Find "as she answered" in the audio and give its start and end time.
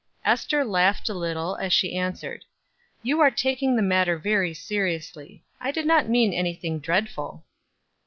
1.57-2.43